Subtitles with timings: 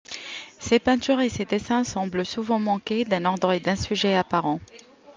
[0.57, 4.59] Ses peintures et ses dessins semblent souvent manquer d'un ordre et d'un sujet apparent.